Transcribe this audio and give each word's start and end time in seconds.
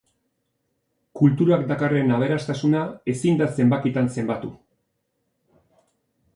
Kulturak 1.21 1.67
dakarren 1.73 2.15
aberastasuna 2.17 2.81
ezin 3.15 3.39
da 3.45 3.51
zenbakitan 3.61 4.13
zenbatu. 4.17 4.53